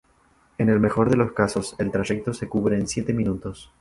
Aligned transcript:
En 0.57 0.69
el 0.69 0.79
mejor 0.79 1.11
de 1.11 1.15
los 1.15 1.31
casos 1.31 1.75
el 1.77 1.91
trayecto 1.91 2.33
se 2.33 2.49
cubre 2.49 2.75
en 2.75 2.87
siete 2.87 3.13
minutos. 3.13 3.69